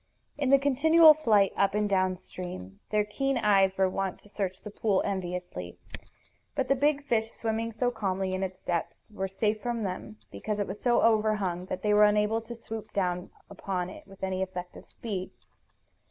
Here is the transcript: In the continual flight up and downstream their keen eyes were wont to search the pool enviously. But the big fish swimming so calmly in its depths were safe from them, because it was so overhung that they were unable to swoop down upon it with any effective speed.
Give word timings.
In 0.35 0.49
the 0.49 0.57
continual 0.57 1.13
flight 1.13 1.53
up 1.55 1.75
and 1.75 1.87
downstream 1.87 2.79
their 2.89 3.03
keen 3.05 3.37
eyes 3.37 3.77
were 3.77 3.87
wont 3.87 4.17
to 4.21 4.29
search 4.29 4.63
the 4.63 4.71
pool 4.71 5.03
enviously. 5.05 5.77
But 6.55 6.69
the 6.69 6.75
big 6.75 7.03
fish 7.03 7.27
swimming 7.27 7.71
so 7.71 7.91
calmly 7.91 8.33
in 8.33 8.41
its 8.41 8.63
depths 8.63 9.11
were 9.13 9.27
safe 9.27 9.61
from 9.61 9.83
them, 9.83 10.17
because 10.31 10.59
it 10.59 10.65
was 10.65 10.81
so 10.81 11.03
overhung 11.03 11.65
that 11.65 11.83
they 11.83 11.93
were 11.93 12.05
unable 12.05 12.41
to 12.41 12.55
swoop 12.55 12.91
down 12.93 13.29
upon 13.47 13.91
it 13.91 14.07
with 14.07 14.23
any 14.23 14.41
effective 14.41 14.87
speed. 14.87 15.29